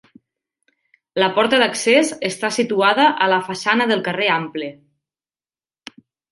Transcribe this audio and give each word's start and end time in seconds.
La 1.23 1.27
porta 1.35 1.59
d'accés 1.63 2.15
està 2.31 2.51
situada 2.57 3.07
a 3.27 3.29
la 3.35 3.39
façana 3.53 3.89
del 3.95 4.05
carrer 4.11 4.33
Ample. 4.41 4.73